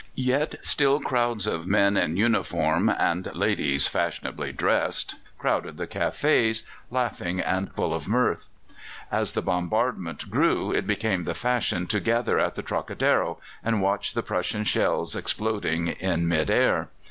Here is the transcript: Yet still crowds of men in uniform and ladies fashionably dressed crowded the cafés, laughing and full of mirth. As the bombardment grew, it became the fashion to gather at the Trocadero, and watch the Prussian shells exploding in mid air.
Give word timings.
Yet 0.15 0.55
still 0.63 0.99
crowds 0.99 1.45
of 1.45 1.67
men 1.67 1.95
in 1.95 2.17
uniform 2.17 2.89
and 2.89 3.31
ladies 3.35 3.85
fashionably 3.85 4.51
dressed 4.51 5.13
crowded 5.37 5.77
the 5.77 5.85
cafés, 5.85 6.63
laughing 6.89 7.39
and 7.39 7.71
full 7.75 7.93
of 7.93 8.07
mirth. 8.07 8.49
As 9.11 9.33
the 9.33 9.43
bombardment 9.43 10.31
grew, 10.31 10.71
it 10.71 10.87
became 10.87 11.25
the 11.25 11.35
fashion 11.35 11.85
to 11.85 11.99
gather 11.99 12.39
at 12.39 12.55
the 12.55 12.63
Trocadero, 12.63 13.37
and 13.63 13.79
watch 13.79 14.15
the 14.15 14.23
Prussian 14.23 14.63
shells 14.63 15.15
exploding 15.15 15.89
in 15.89 16.27
mid 16.27 16.49
air. 16.49 16.89